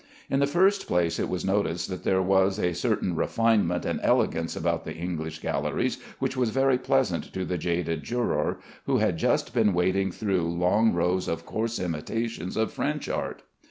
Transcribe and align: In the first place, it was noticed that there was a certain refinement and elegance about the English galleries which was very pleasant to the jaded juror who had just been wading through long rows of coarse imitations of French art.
In 0.31 0.39
the 0.39 0.47
first 0.47 0.87
place, 0.87 1.19
it 1.19 1.29
was 1.29 1.45
noticed 1.45 1.87
that 1.89 2.03
there 2.03 2.23
was 2.23 2.57
a 2.57 2.73
certain 2.73 3.15
refinement 3.15 3.85
and 3.85 3.99
elegance 4.01 4.55
about 4.55 4.83
the 4.83 4.95
English 4.95 5.41
galleries 5.43 5.99
which 6.17 6.35
was 6.35 6.49
very 6.49 6.79
pleasant 6.79 7.31
to 7.33 7.45
the 7.45 7.59
jaded 7.59 8.01
juror 8.03 8.57
who 8.87 8.97
had 8.97 9.17
just 9.17 9.53
been 9.53 9.73
wading 9.75 10.09
through 10.11 10.49
long 10.49 10.91
rows 10.91 11.27
of 11.27 11.45
coarse 11.45 11.79
imitations 11.79 12.57
of 12.57 12.73
French 12.73 13.09
art. 13.09 13.43